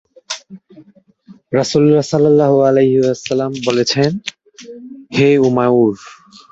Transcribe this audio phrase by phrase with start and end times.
[1.53, 4.11] রাসূলুল্লাহ সাল্লাল্লাহু আলাইহি ওয়াসাল্লাম বললেন,
[5.15, 5.95] হে উমাইর!